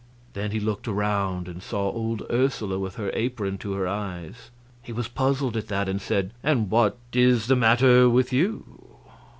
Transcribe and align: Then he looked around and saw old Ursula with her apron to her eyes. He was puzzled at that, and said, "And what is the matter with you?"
Then 0.33 0.49
he 0.49 0.59
looked 0.59 0.87
around 0.87 1.47
and 1.47 1.61
saw 1.61 1.91
old 1.91 2.23
Ursula 2.31 2.79
with 2.79 2.95
her 2.95 3.11
apron 3.13 3.59
to 3.59 3.73
her 3.73 3.87
eyes. 3.87 4.49
He 4.81 4.91
was 4.91 5.07
puzzled 5.07 5.55
at 5.55 5.67
that, 5.67 5.87
and 5.87 6.01
said, 6.01 6.31
"And 6.41 6.71
what 6.71 6.97
is 7.13 7.45
the 7.45 7.55
matter 7.55 8.09
with 8.09 8.33
you?" 8.33 8.95